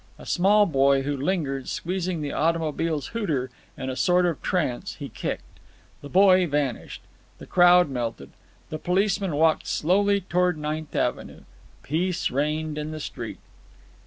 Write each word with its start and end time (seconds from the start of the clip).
A 0.17 0.25
small 0.25 0.65
boy 0.65 1.03
who 1.03 1.15
lingered, 1.15 1.69
squeezing 1.69 2.21
the 2.21 2.31
automobile's 2.33 3.09
hooter, 3.09 3.51
in 3.77 3.87
a 3.87 3.95
sort 3.95 4.25
of 4.25 4.41
trance 4.41 4.95
he 4.95 5.09
kicked. 5.09 5.59
The 6.01 6.09
boy 6.09 6.47
vanished. 6.47 7.03
The 7.37 7.45
crowd 7.45 7.87
melted. 7.87 8.31
The 8.71 8.79
policeman 8.79 9.35
walked 9.35 9.67
slowly 9.67 10.21
toward 10.21 10.57
Ninth 10.57 10.95
Avenue. 10.95 11.41
Peace 11.83 12.31
reigned 12.31 12.79
in 12.79 12.89
the 12.89 12.99
street. 12.99 13.37